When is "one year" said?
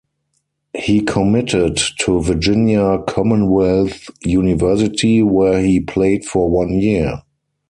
6.49-7.21